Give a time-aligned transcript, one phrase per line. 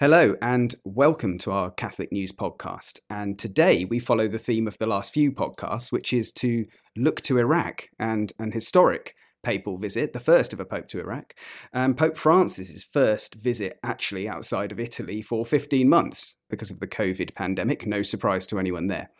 [0.00, 3.00] Hello, and welcome to our Catholic News podcast.
[3.10, 7.20] And today we follow the theme of the last few podcasts, which is to look
[7.22, 11.34] to Iraq and an historic papal visit, the first of a pope to Iraq,
[11.72, 16.86] and Pope Francis's first visit actually outside of Italy for 15 months because of the
[16.86, 17.84] COVID pandemic.
[17.84, 19.10] No surprise to anyone there.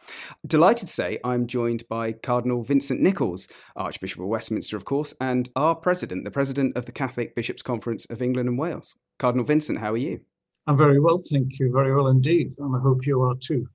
[0.46, 5.50] Delighted to say I'm joined by Cardinal Vincent Nichols, Archbishop of Westminster, of course, and
[5.56, 8.96] our president, the president of the Catholic Bishops' Conference of England and Wales.
[9.18, 10.20] Cardinal Vincent, how are you?
[10.68, 11.72] I'm very well, thank you.
[11.72, 12.54] Very well indeed.
[12.58, 13.66] And I hope you are too.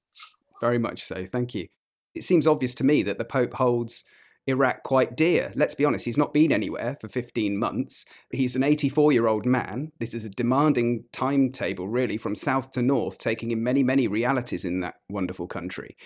[0.62, 1.26] Very much so.
[1.26, 1.68] Thank you.
[2.14, 4.04] It seems obvious to me that the Pope holds
[4.46, 5.52] Iraq quite dear.
[5.56, 8.06] Let's be honest, he's not been anywhere for 15 months.
[8.30, 9.92] He's an 84 year old man.
[9.98, 14.64] This is a demanding timetable, really, from south to north, taking in many, many realities
[14.64, 15.98] in that wonderful country,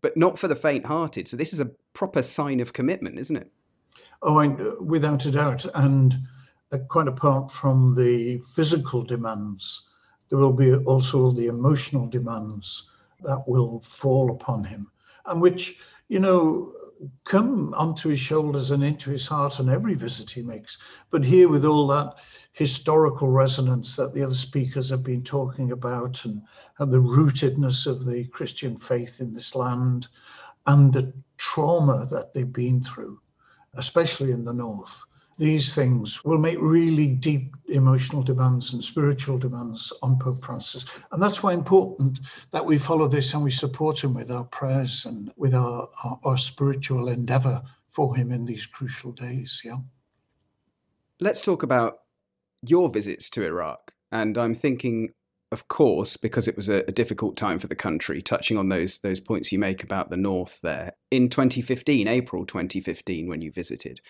[0.00, 1.28] but not for the faint hearted.
[1.28, 3.52] So, this is a proper sign of commitment, isn't it?
[4.22, 4.46] Oh, I,
[4.80, 5.66] without a doubt.
[5.74, 6.16] And
[6.72, 9.89] uh, quite apart from the physical demands,
[10.30, 12.90] there will be also the emotional demands
[13.22, 14.90] that will fall upon him
[15.26, 16.72] and which, you know,
[17.24, 20.78] come onto his shoulders and into his heart on every visit he makes.
[21.10, 22.14] But here, with all that
[22.52, 26.42] historical resonance that the other speakers have been talking about, and,
[26.78, 30.08] and the rootedness of the Christian faith in this land,
[30.66, 33.18] and the trauma that they've been through,
[33.74, 35.04] especially in the north,
[35.40, 40.84] these things will make really deep emotional demands and spiritual demands on Pope Francis.
[41.12, 45.06] And that's why important that we follow this and we support him with our prayers
[45.06, 49.62] and with our, our, our spiritual endeavor for him in these crucial days.
[49.64, 49.78] Yeah.
[51.20, 52.00] Let's talk about
[52.66, 53.94] your visits to Iraq.
[54.12, 55.14] And I'm thinking
[55.52, 58.98] of course, because it was a, a, difficult time for the country, touching on those
[58.98, 60.92] those points you make about the north there.
[61.10, 64.00] In 2015, April 2015, when you visited,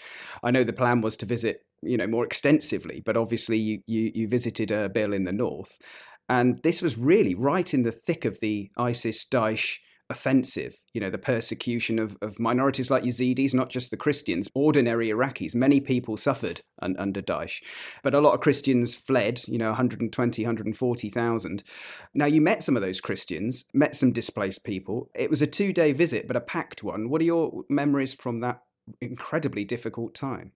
[0.43, 4.13] I know the plan was to visit, you know, more extensively, but obviously you you,
[4.15, 5.79] you visited Erbil in the north,
[6.29, 9.79] and this was really right in the thick of the ISIS Daesh
[10.11, 10.77] offensive.
[10.93, 15.55] You know, the persecution of, of minorities like Yazidis, not just the Christians, ordinary Iraqis.
[15.55, 17.63] Many people suffered un, under Daesh,
[18.03, 21.63] but a lot of Christians fled, you know, 120, 140,000.
[22.15, 25.09] Now, you met some of those Christians, met some displaced people.
[25.15, 27.09] It was a two day visit, but a packed one.
[27.09, 28.63] What are your memories from that
[29.01, 30.53] incredibly difficult time?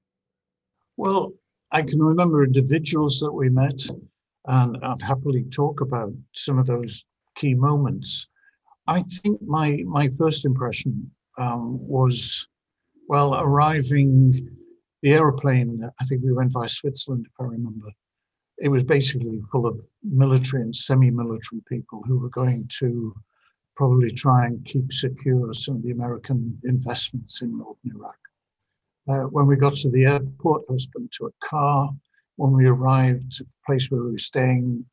[0.97, 1.32] Well,
[1.71, 3.86] I can remember individuals that we met,
[4.47, 7.04] and I'd happily talk about some of those
[7.34, 8.28] key moments.
[8.87, 12.47] I think my my first impression um, was,
[13.09, 14.49] well, arriving
[15.03, 15.89] the aeroplane.
[16.00, 17.89] I think we went via Switzerland, if I remember.
[18.59, 23.15] It was basically full of military and semi-military people who were going to
[23.75, 28.16] probably try and keep secure some of the American investments in northern Iraq.
[29.09, 31.91] Uh, when we got to the airport, I was put into a car.
[32.37, 34.84] When we arrived at the place where we were staying,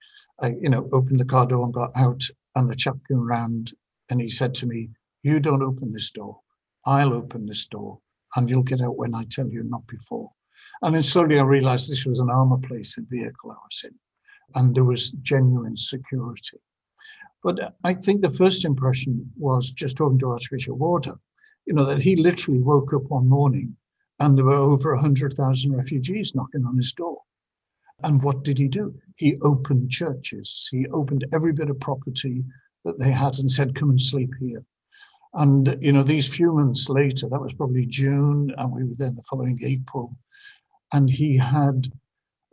[0.41, 2.23] I, you know, opened the car door and got out,
[2.55, 3.73] and the chap came around
[4.11, 4.89] and he said to me,
[5.23, 6.41] You don't open this door.
[6.85, 7.99] I'll open this door
[8.35, 10.31] and you'll get out when I tell you, not before.
[10.81, 13.97] And then slowly I realized this was an armor placed vehicle I was in,
[14.55, 16.59] and there was genuine security.
[17.41, 21.17] But I think the first impression was just talking to Archbishop Warda,
[21.65, 23.75] you know, that he literally woke up one morning
[24.19, 27.21] and there were over 100,000 refugees knocking on his door.
[28.03, 28.93] And what did he do?
[29.15, 32.43] He opened churches, he opened every bit of property
[32.85, 34.63] that they had and said, come and sleep here.
[35.33, 39.11] And, you know, these few months later, that was probably June, and we were there
[39.11, 40.15] the following April,
[40.91, 41.91] and he had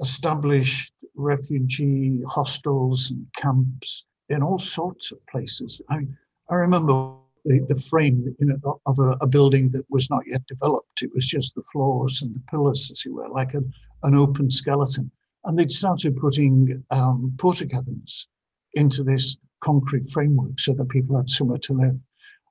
[0.00, 5.82] established refugee hostels and camps in all sorts of places.
[5.90, 6.06] I,
[6.50, 7.14] I remember
[7.44, 11.02] the, the frame you know, of a, a, building that was not yet developed.
[11.02, 13.72] It was just the floors and the pillars, as it were, like an,
[14.04, 15.10] an open skeleton.
[15.44, 18.26] And they'd started putting um, Portakabins
[18.74, 21.98] into this concrete framework so that people had somewhere to live.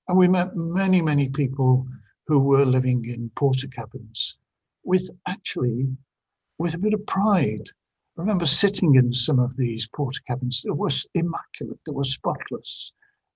[0.07, 1.85] And we met many, many people
[2.27, 4.33] who were living in Portakabins
[4.83, 5.87] with actually
[6.59, 7.63] with a bit of pride.
[8.17, 12.91] I remember sitting in some of these Portakabins that was immaculate, they were spotless.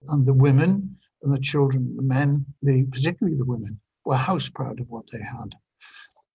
[0.08, 4.80] And the women and the children, the men, the particularly the women, were house proud
[4.80, 5.54] of what they had.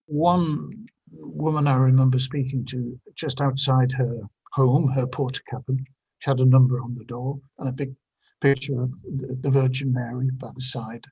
[0.05, 4.21] One woman I remember speaking to just outside her
[4.53, 5.85] home, her Portakabin,
[6.19, 7.95] she had a number on the door and a big
[8.41, 11.05] picture of the Virgin Mary by the side.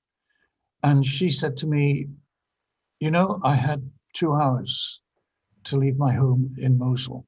[0.83, 2.07] And she said to me,
[2.99, 5.01] You know, I had two hours
[5.65, 7.25] to leave my home in Mosul.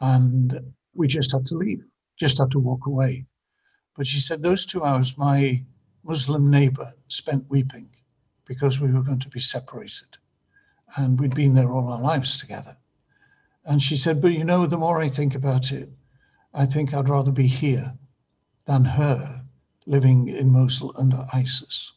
[0.00, 1.84] And we just had to leave,
[2.18, 3.26] just had to walk away.
[3.96, 5.64] But she said, Those two hours, my
[6.02, 7.90] Muslim neighbor spent weeping
[8.46, 10.16] because we were going to be separated.
[10.96, 12.76] And we'd been there all our lives together.
[13.64, 15.90] And she said, But you know, the more I think about it,
[16.52, 17.94] I think I'd rather be here
[18.66, 19.44] than her
[19.86, 21.92] living in Mosul under ISIS.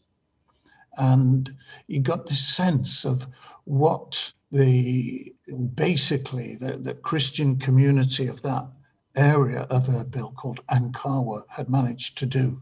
[0.97, 1.55] And
[1.87, 3.25] you got this sense of
[3.65, 5.33] what the
[5.73, 8.67] basically the, the Christian community of that
[9.15, 12.61] area of Erbil called Ankawa had managed to do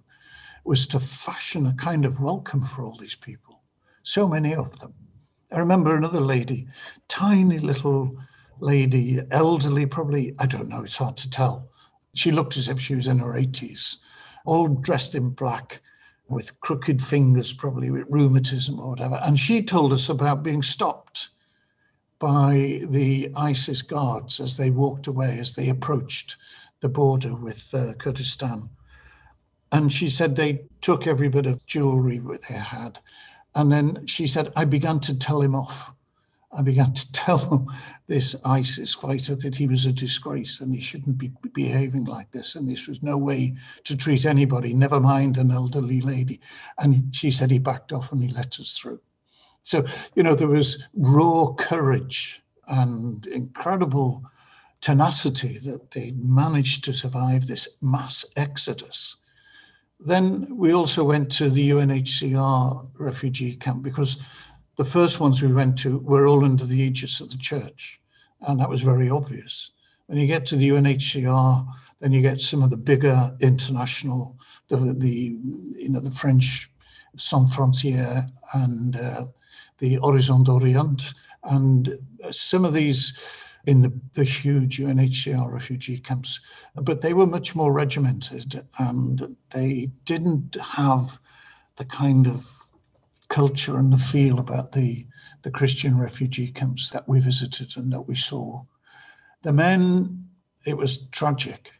[0.63, 3.61] was to fashion a kind of welcome for all these people.
[4.03, 4.93] So many of them.
[5.51, 6.67] I remember another lady,
[7.07, 8.15] tiny little
[8.59, 11.70] lady, elderly, probably, I don't know, it's hard to tell.
[12.13, 13.97] She looked as if she was in her 80s,
[14.45, 15.81] all dressed in black
[16.27, 19.19] with crooked fingers, probably with rheumatism or whatever.
[19.23, 21.29] And she told us about being stopped
[22.19, 26.37] by the ISIS guards as they walked away, as they approached
[26.79, 28.69] the border with uh, Kurdistan.
[29.71, 32.99] And she said they took every bit of jewelry they had.
[33.55, 35.90] And then she said, I began to tell him off.
[36.53, 37.68] I began to tell
[38.07, 42.56] this ISIS fighter that he was a disgrace and he shouldn't be behaving like this.
[42.56, 43.56] And this was no way
[43.86, 46.42] to treat anybody, never mind an elderly lady.
[46.77, 49.00] And she said he backed off and he let us through.
[49.63, 54.24] So, you know, there was raw courage and incredible
[54.81, 59.18] tenacity that they managed to survive this mass exodus.
[60.00, 64.18] Then we also went to the UNHCR refugee camp because
[64.81, 68.01] the first ones we went to were all under the aegis of the church,
[68.47, 69.73] and that was very obvious.
[70.07, 71.67] When you get to the UNHCR,
[71.99, 74.39] then you get some of the bigger international,
[74.69, 75.37] the, the
[75.77, 76.71] you know the French
[77.15, 79.25] Sans Frontières and uh,
[79.77, 81.13] the Horizon d'Orient,
[81.43, 81.99] and
[82.31, 83.13] some of these
[83.67, 86.39] in the, the huge UNHCR refugee camps,
[86.73, 91.19] but they were much more regimented and they didn't have
[91.75, 92.60] the kind of
[93.31, 95.07] culture and the feel about the,
[95.43, 98.61] the Christian refugee camps that we visited and that we saw.
[99.43, 100.27] The men,
[100.65, 101.71] it was tragic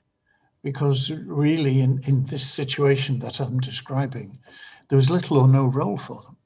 [0.64, 4.40] because really in, in this situation that I'm describing,
[4.88, 6.38] there was little or no role for them.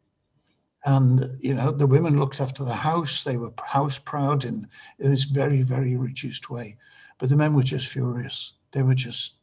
[0.88, 4.68] And you know the women looked after the house they were house proud in,
[5.00, 6.78] in this very very reduced way.
[7.18, 8.54] But the men were just furious.
[8.72, 9.34] They were just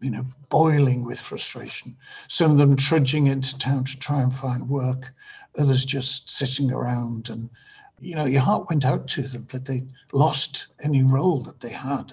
[0.00, 1.96] you know boiling with frustration
[2.28, 5.12] some of them trudging into town to try and find work
[5.58, 7.50] others just sitting around and
[8.00, 9.82] you know your heart went out to them that they
[10.12, 12.12] lost any role that they had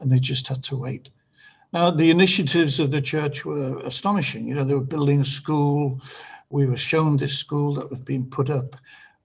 [0.00, 1.10] and they just had to wait
[1.72, 6.00] now the initiatives of the church were astonishing you know they were building a school
[6.50, 8.76] we were shown this school that was being put up.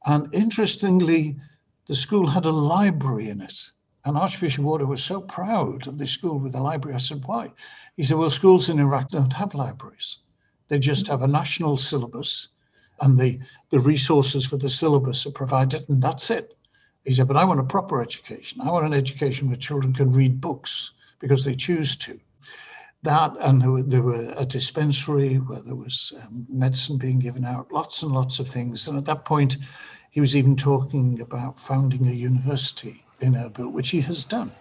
[0.05, 1.35] And interestingly,
[1.87, 3.59] the school had a library in it.
[4.05, 6.93] And Archbishop Warda was so proud of the school with a library.
[6.93, 7.51] I said, why?
[7.97, 10.19] He said, well, schools in Iraq don't have libraries.
[10.67, 12.49] They just have a national syllabus
[13.01, 16.55] and the, the resources for the syllabus are provided, and that's it.
[17.03, 18.61] He said, but I want a proper education.
[18.61, 22.19] I want an education where children can read books because they choose to
[23.03, 27.45] that, and there were, there were a dispensary where there was um, medicine being given
[27.45, 28.87] out, lots and lots of things.
[28.87, 29.57] And at that point,
[30.11, 34.51] he was even talking about founding a university in Erbil, which he has done,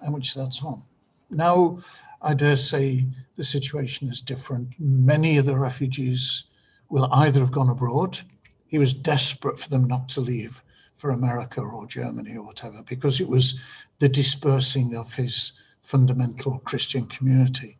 [0.00, 0.82] and which that's on.
[1.30, 1.78] Now,
[2.22, 3.04] I dare say
[3.34, 4.68] the situation is different.
[4.78, 6.44] Many of the refugees
[6.88, 8.18] will either have gone abroad.
[8.66, 10.62] He was desperate for them not to leave
[10.94, 13.58] for America or Germany or whatever, because it was
[13.98, 17.76] the dispersing of his fundamental Christian community.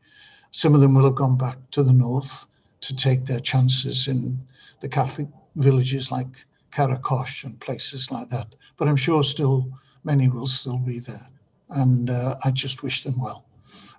[0.50, 2.46] Some of them will have gone back to the north
[2.82, 4.38] to take their chances in
[4.80, 8.54] the Catholic villages like Karakosh and places like that.
[8.76, 9.70] But I'm sure still
[10.06, 11.26] many will still be there.
[11.68, 13.44] And uh, I just wish them well.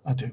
[0.05, 0.31] I do.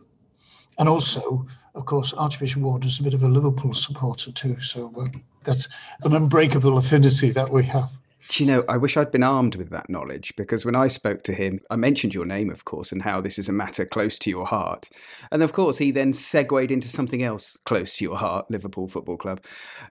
[0.78, 4.60] And also, of course, Archbishop Ward is a bit of a Liverpool supporter too.
[4.60, 5.68] So um, that's
[6.04, 7.90] an unbreakable affinity that we have.
[8.30, 11.24] Do you know, I wish I'd been armed with that knowledge because when I spoke
[11.24, 14.18] to him, I mentioned your name, of course, and how this is a matter close
[14.20, 14.88] to your heart.
[15.30, 19.18] And of course, he then segued into something else close to your heart, Liverpool Football
[19.18, 19.44] Club.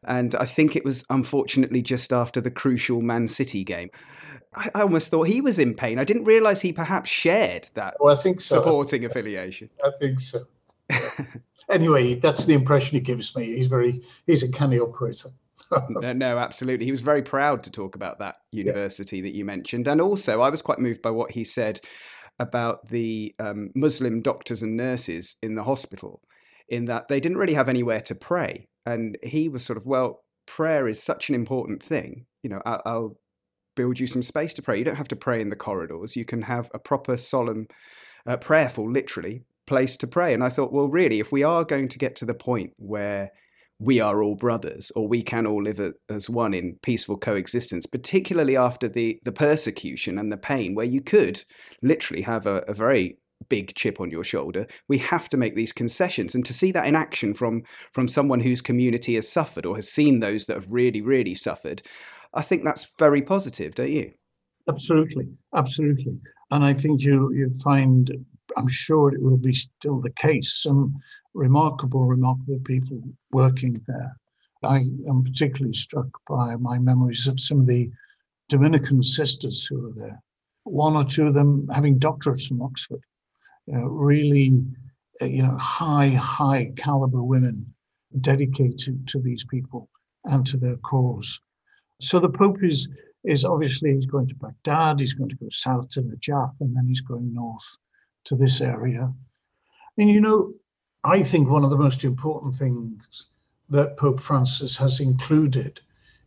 [0.04, 3.92] And I think it was unfortunately just after the crucial Man City game.
[4.55, 6.00] I, almost thought he was in pain.
[6.00, 8.57] I didn't realise he perhaps shared that well, I think so.
[8.57, 9.69] supporting affiliation.
[9.83, 10.45] I think so.
[11.69, 13.55] anyway, that's the impression he gives me.
[13.55, 15.29] He's very, he's a canny operator
[15.89, 16.86] no, no, absolutely.
[16.86, 19.24] He was very proud to talk about that university yeah.
[19.24, 19.88] that you mentioned.
[19.88, 21.79] And also, I was quite moved by what he said
[22.39, 26.22] about the um, Muslim doctors and nurses in the hospital,
[26.67, 28.67] in that they didn't really have anywhere to pray.
[28.86, 32.25] And he was sort of, well, prayer is such an important thing.
[32.41, 33.17] You know, I'll, I'll
[33.75, 34.77] build you some space to pray.
[34.77, 36.15] You don't have to pray in the corridors.
[36.15, 37.68] You can have a proper, solemn,
[38.25, 40.34] uh, prayerful, literally, place to pray.
[40.34, 43.32] And I thought, well, really, if we are going to get to the point where
[43.80, 48.56] we are all brothers or we can all live as one in peaceful coexistence particularly
[48.56, 51.44] after the the persecution and the pain where you could
[51.82, 53.18] literally have a, a very
[53.50, 54.68] big chip on your shoulder.
[54.88, 56.36] We have to make these concessions.
[56.36, 59.89] And to see that in action from, from someone whose community has suffered or has
[59.89, 61.82] seen those that have really, really suffered,
[62.34, 64.13] I think that's very positive, don't you?
[64.68, 66.20] Absolutely, absolutely.
[66.52, 68.12] And I think you you find,
[68.58, 70.96] I'm sure it will be still the case, some
[71.34, 74.16] remarkable, remarkable people working there.
[74.63, 74.78] I
[75.10, 77.92] am particularly struck by my memories of some of the
[78.50, 80.22] Dominican sisters who were there.
[80.63, 83.02] One or two of them having doctorates from Oxford.
[83.68, 84.63] You know, really,
[85.22, 87.74] uh, you know, high, high caliber women
[88.22, 89.90] dedicated to these people
[90.25, 91.42] and to their cause.
[92.03, 92.89] So the Pope is
[93.24, 96.86] is obviously he's going to Baghdad, he's going to go south to Najaf, and then
[96.88, 97.63] he's going north
[98.25, 99.13] to this area.
[99.98, 100.53] And you know,
[101.05, 103.27] I think one of the most important things
[103.69, 105.79] that Pope Francis has included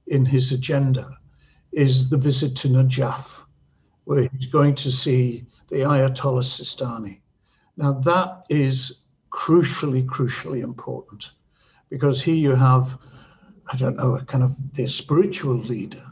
[0.06, 1.18] in his agenda
[1.72, 3.26] is the visit to Najaf,
[4.04, 7.20] where he's going to see the Ayatollah Sistani.
[7.76, 11.32] Now, that is crucially, crucially important
[11.90, 12.98] because here you have,
[13.68, 16.04] I don't know, a kind of the spiritual leader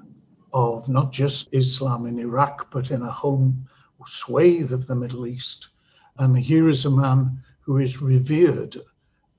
[0.52, 3.54] of not just Islam in Iraq, but in a whole
[4.06, 5.68] swathe of the Middle East.
[6.18, 8.76] And here is a man who is revered,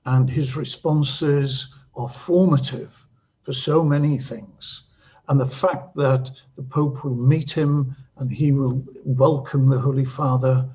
[0.06, 2.94] and his responses are formative
[3.42, 4.84] for so many things.
[5.28, 10.06] And the fact that the Pope will meet him and he will welcome the Holy
[10.06, 10.66] Father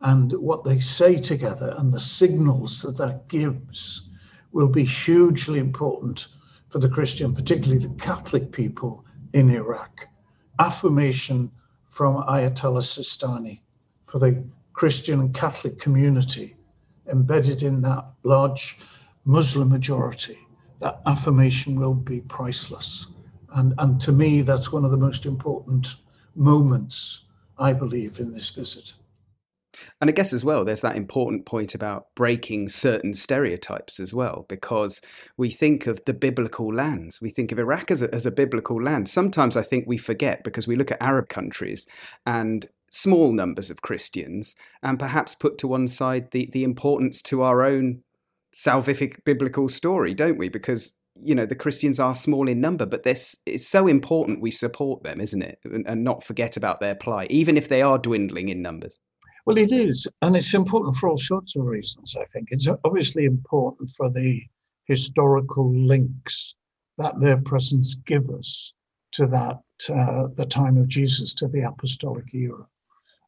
[0.00, 4.10] and what they say together and the signals that that gives
[4.52, 6.28] will be hugely important
[6.74, 10.08] for the Christian, particularly the Catholic people in Iraq.
[10.58, 11.48] Affirmation
[11.88, 13.60] from Ayatollah Sistani
[14.06, 16.56] for the Christian and Catholic community
[17.08, 18.76] embedded in that large
[19.24, 20.36] Muslim majority.
[20.80, 23.06] That affirmation will be priceless.
[23.54, 25.94] And, and to me, that's one of the most important
[26.34, 27.26] moments,
[27.56, 28.94] I believe, in this visit.
[30.00, 34.46] And I guess as well, there's that important point about breaking certain stereotypes as well,
[34.48, 35.00] because
[35.36, 37.20] we think of the biblical lands.
[37.20, 39.08] We think of Iraq as a, as a biblical land.
[39.08, 41.86] Sometimes I think we forget because we look at Arab countries
[42.26, 47.42] and small numbers of Christians and perhaps put to one side the, the importance to
[47.42, 48.02] our own
[48.54, 50.48] salvific biblical story, don't we?
[50.48, 54.50] Because you know the Christians are small in number, but this it's so important we
[54.50, 57.98] support them, isn't it, and, and not forget about their plight, even if they are
[57.98, 59.00] dwindling in numbers.
[59.46, 62.16] Well, it is, and it's important for all sorts of reasons.
[62.18, 64.40] I think it's obviously important for the
[64.86, 66.54] historical links
[66.96, 68.72] that their presence give us
[69.12, 69.60] to that
[69.90, 72.66] uh, the time of Jesus, to the apostolic era.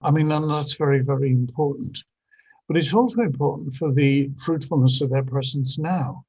[0.02, 2.02] I mean, and that's very, very important.
[2.66, 6.24] But it's also important for the fruitfulness of their presence now,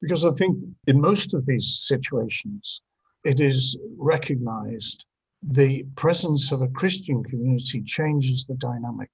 [0.00, 2.82] because I think in most of these situations,
[3.24, 5.04] it is recognized
[5.42, 9.10] the presence of a Christian community changes the dynamic,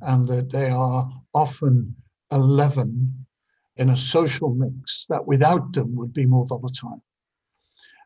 [0.00, 1.94] and that they are often
[2.30, 3.26] a leaven
[3.76, 7.02] in a social mix that without them would be more volatile.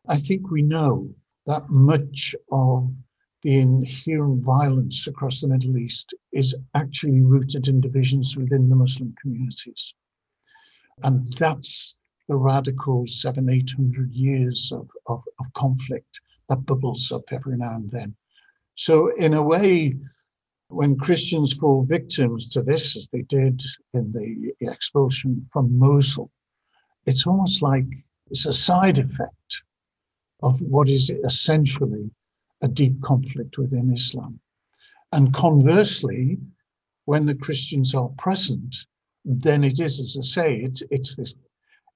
[0.07, 1.13] I think we know
[1.45, 2.93] that much of
[3.43, 9.13] the inherent violence across the Middle East is actually rooted in divisions within the Muslim
[9.21, 9.93] communities.
[11.03, 11.97] And that's
[12.27, 17.75] the radical seven, eight hundred years of, of, of conflict that bubbles up every now
[17.75, 18.15] and then.
[18.75, 19.93] So, in a way,
[20.67, 23.61] when Christians fall victims to this, as they did
[23.93, 26.31] in the expulsion from Mosul,
[27.05, 27.85] it's almost like
[28.31, 29.63] it's a side effect
[30.41, 32.09] of what is essentially
[32.61, 34.39] a deep conflict within Islam.
[35.11, 36.37] And conversely,
[37.05, 38.75] when the Christians are present,
[39.23, 41.35] then it is, as I say, it's, it's this,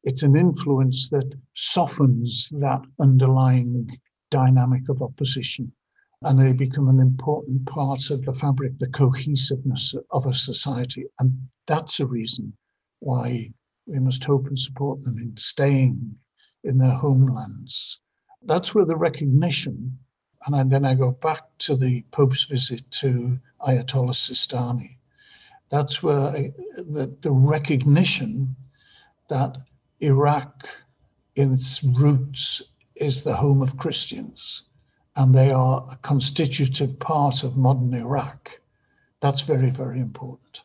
[0.03, 3.99] it's an influence that softens that underlying
[4.29, 5.71] dynamic of opposition.
[6.21, 11.05] And they become an important part of the fabric, the cohesiveness of a society.
[11.19, 12.53] And that's a reason
[12.99, 13.53] why
[13.85, 16.15] we must hope and support them in staying
[16.63, 18.01] in their homelands.
[18.43, 19.97] That's where the recognition,
[20.47, 24.97] and then I go back to the Pope's visit to Ayatollah Sistani.
[25.69, 26.43] That's where uh,
[26.77, 28.55] the, the recognition
[29.29, 29.57] that
[29.99, 30.67] Iraq,
[31.35, 32.61] in its roots,
[32.99, 34.63] is the home of Christians
[35.15, 38.59] and they are a constitutive part of modern Iraq.
[39.21, 40.61] That's very, very important.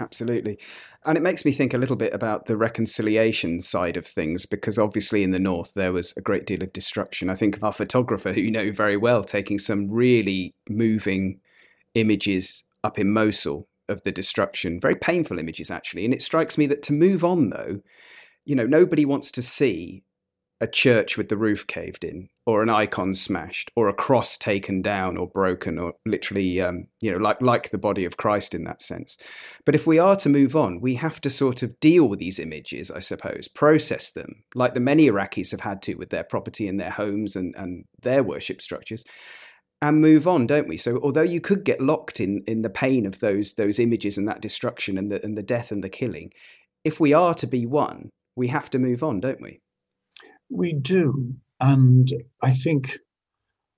[0.00, 0.58] Absolutely.
[1.04, 4.78] And it makes me think a little bit about the reconciliation side of things because
[4.78, 7.30] obviously in the north there was a great deal of destruction.
[7.30, 11.40] I think of our photographer, who you know very well, taking some really moving
[11.94, 16.04] images up in Mosul of the destruction, very painful images actually.
[16.04, 17.80] And it strikes me that to move on though,
[18.44, 20.02] you know, nobody wants to see
[20.62, 24.80] a church with the roof caved in, or an icon smashed, or a cross taken
[24.80, 28.62] down or broken, or literally, um, you know, like like the body of Christ in
[28.64, 29.18] that sense.
[29.66, 32.38] But if we are to move on, we have to sort of deal with these
[32.38, 36.68] images, I suppose, process them, like the many Iraqis have had to with their property
[36.68, 39.04] and their homes and, and their worship structures,
[39.82, 40.76] and move on, don't we?
[40.76, 44.28] So although you could get locked in in the pain of those those images and
[44.28, 46.32] that destruction and the and the death and the killing,
[46.84, 49.58] if we are to be one, we have to move on, don't we?
[50.52, 51.34] We do.
[51.60, 52.98] And I think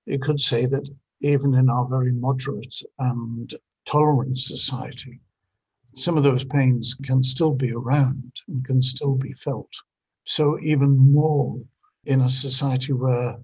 [0.07, 0.89] you could say that
[1.21, 3.55] even in our very moderate and
[3.87, 5.21] tolerant society,
[5.95, 9.73] some of those pains can still be around and can still be felt.
[10.25, 11.63] So, even more
[12.07, 13.39] in a society where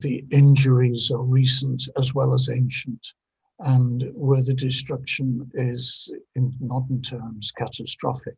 [0.00, 3.14] the injuries are recent as well as ancient,
[3.60, 8.36] and where the destruction is, in modern terms, catastrophic.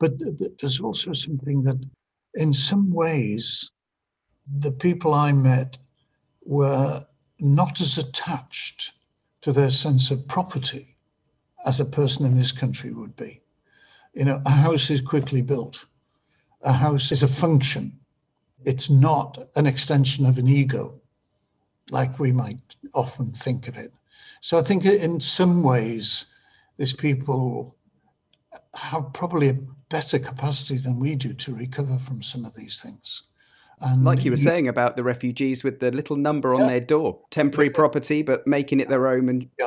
[0.00, 1.78] But th- th- there's also something that
[2.34, 3.70] in some ways,
[4.58, 5.78] the people I met
[6.44, 7.06] were
[7.38, 8.92] not as attached
[9.42, 10.96] to their sense of property
[11.66, 13.40] as a person in this country would be.
[14.14, 15.86] You know, a house is quickly built,
[16.62, 17.98] a house is a function,
[18.64, 21.00] it's not an extension of an ego
[21.90, 23.92] like we might often think of it.
[24.40, 26.26] So I think in some ways,
[26.76, 27.76] these people
[28.74, 29.58] have probably
[29.92, 33.24] better capacity than we do to recover from some of these things.
[33.80, 36.66] And like you were saying about the refugees with the little number on yeah.
[36.68, 37.74] their door, temporary yeah.
[37.74, 39.28] property, but making it their own.
[39.28, 39.66] And yeah,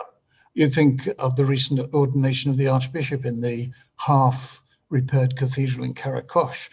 [0.55, 5.93] you think of the recent ordination of the Archbishop in the half repaired cathedral in
[5.93, 6.69] Karakosh.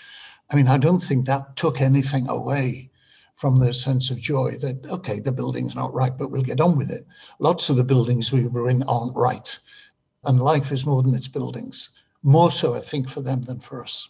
[0.50, 2.90] I mean, I don't think that took anything away
[3.34, 6.78] from their sense of joy that, okay, the building's not right, but we'll get on
[6.78, 7.06] with it.
[7.38, 9.58] Lots of the buildings we were in aren't right.
[10.24, 11.90] And life is more than its buildings
[12.22, 14.08] more so, I think, for them than for us.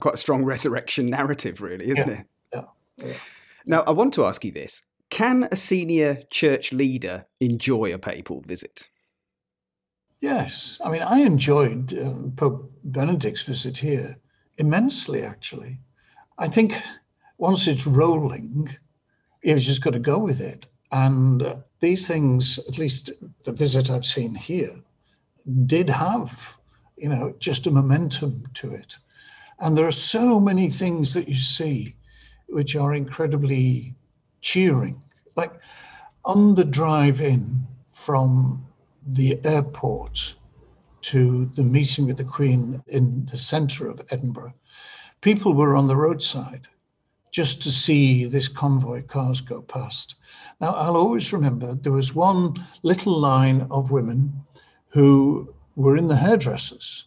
[0.00, 2.20] Quite a strong resurrection narrative, really, isn't yeah.
[2.20, 2.26] it?
[2.52, 2.64] Yeah.
[3.06, 3.14] yeah.
[3.66, 8.40] Now, I want to ask you this Can a senior church leader enjoy a papal
[8.40, 8.88] visit?
[10.20, 10.80] Yes.
[10.84, 14.16] I mean, I enjoyed um, Pope Benedict's visit here
[14.56, 15.78] immensely, actually.
[16.38, 16.74] I think
[17.38, 18.76] once it's rolling,
[19.42, 20.66] you've just got to go with it.
[20.90, 23.12] And uh, these things, at least
[23.44, 24.74] the visit I've seen here,
[25.66, 26.57] did have
[26.98, 28.96] you know, just a momentum to it.
[29.60, 31.94] And there are so many things that you see
[32.48, 33.94] which are incredibly
[34.40, 35.02] cheering.
[35.36, 35.52] Like
[36.24, 38.66] on the drive in from
[39.06, 40.36] the airport
[41.02, 44.54] to the meeting with the Queen in the centre of Edinburgh,
[45.20, 46.68] people were on the roadside
[47.30, 50.16] just to see this convoy cars go past.
[50.60, 54.32] Now, I'll always remember there was one little line of women
[54.88, 57.04] who were in the hairdressers.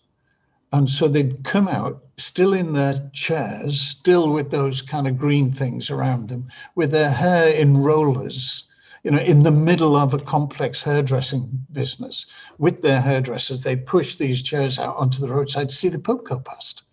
[0.72, 5.52] And so they'd come out still in their chairs, still with those kind of green
[5.52, 8.70] things around them, with their hair in rollers,
[9.04, 12.28] you know, in the middle of a complex hairdressing business.
[12.60, 16.26] With their hairdressers, they'd push these chairs out onto the roadside to see the Pope
[16.26, 16.84] go past.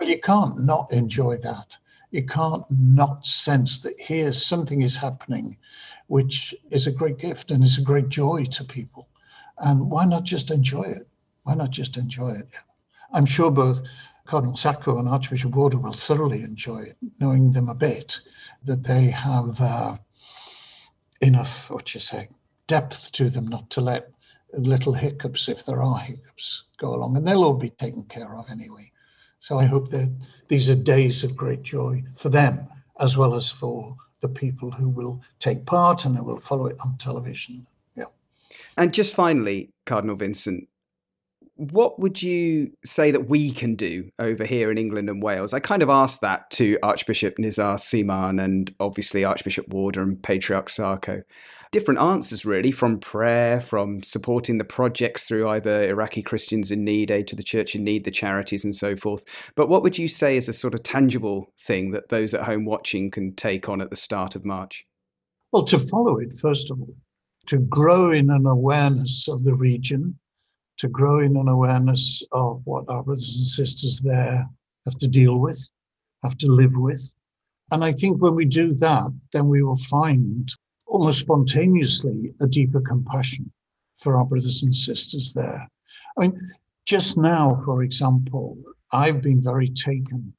[0.00, 1.76] Well, you can't not enjoy that.
[2.12, 5.58] You can't not sense that here something is happening,
[6.06, 9.06] which is a great gift and is a great joy to people.
[9.58, 11.06] And why not just enjoy it?
[11.44, 12.48] Why not just enjoy it?
[13.12, 13.80] I'm sure both
[14.26, 18.20] Cardinal Sako and Archbishop Warda will thoroughly enjoy it, knowing them a bit,
[18.64, 19.96] that they have uh,
[21.20, 22.28] enough, what you say,
[22.66, 24.10] depth to them not to let
[24.56, 27.16] little hiccups, if there are hiccups, go along.
[27.16, 28.92] And they'll all be taken care of anyway.
[29.40, 30.12] So I hope that
[30.48, 32.68] these are days of great joy for them,
[33.00, 36.76] as well as for the people who will take part and who will follow it
[36.84, 37.66] on television.
[37.96, 38.04] Yeah.
[38.76, 40.68] And just finally, Cardinal Vincent,
[41.60, 45.52] what would you say that we can do over here in England and Wales?
[45.52, 50.70] I kind of asked that to Archbishop Nizar Semaan and obviously Archbishop Warda and Patriarch
[50.70, 51.22] Sako.
[51.70, 57.10] Different answers, really, from prayer, from supporting the projects through either Iraqi Christians in need,
[57.10, 59.24] aid to the church in need, the charities, and so forth.
[59.54, 62.64] But what would you say is a sort of tangible thing that those at home
[62.64, 64.86] watching can take on at the start of March?
[65.52, 66.96] Well, to follow it, first of all,
[67.46, 70.18] to grow in an awareness of the region,
[70.80, 74.48] to grow in an awareness of what our brothers and sisters there
[74.86, 75.68] have to deal with,
[76.22, 77.02] have to live with.
[77.70, 80.50] And I think when we do that, then we will find
[80.86, 83.52] almost spontaneously a deeper compassion
[84.00, 85.68] for our brothers and sisters there.
[86.16, 86.50] I mean,
[86.86, 88.56] just now, for example,
[88.90, 90.32] I've been very taken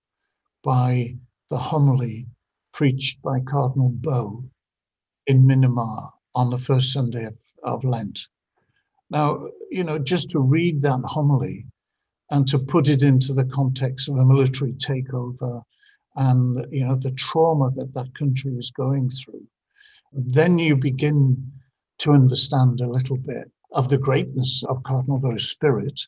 [0.63, 1.15] by
[1.51, 2.25] the homily
[2.73, 4.43] preached by Cardinal Bo
[5.27, 8.19] in Myanmar on the first Sunday of, of Lent.
[9.11, 11.65] Now, you know, just to read that homily
[12.29, 15.63] and to put it into the context of a military takeover
[16.15, 19.45] and you know the trauma that that country is going through,
[20.13, 21.51] then you begin
[21.97, 25.99] to understand a little bit of the greatness of Cardinal Vero's spirit,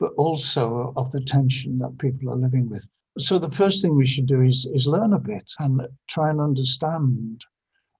[0.00, 2.84] but also of the tension that people are living with.
[3.16, 6.40] So the first thing we should do is, is learn a bit and try and
[6.40, 7.44] understand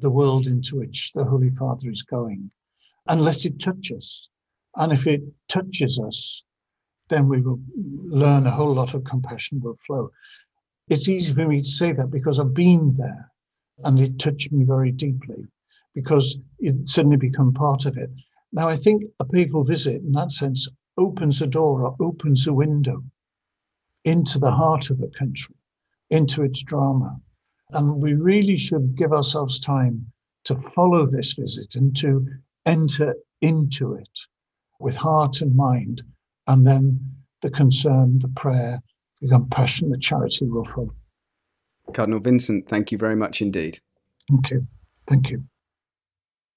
[0.00, 2.50] the world into which the Holy Father is going
[3.06, 4.28] and let it touch us.
[4.80, 6.42] And if it touches us,
[7.10, 10.10] then we will learn a whole lot of compassion will flow.
[10.88, 13.30] It's easy for me to say that because I've been there
[13.84, 15.46] and it touched me very deeply
[15.94, 18.10] because it suddenly become part of it.
[18.54, 20.66] Now, I think a papal visit in that sense
[20.96, 23.04] opens a door or opens a window
[24.06, 25.56] into the heart of a country,
[26.08, 27.20] into its drama.
[27.68, 30.10] And we really should give ourselves time
[30.44, 32.26] to follow this visit and to
[32.64, 34.18] enter into it
[34.80, 36.02] with heart and mind.
[36.46, 36.98] And then
[37.42, 38.82] the concern, the prayer,
[39.20, 40.94] the compassion, the charity will follow.
[41.92, 43.80] Cardinal Vincent, thank you very much indeed.
[44.28, 44.66] Thank you.
[45.06, 45.44] Thank you.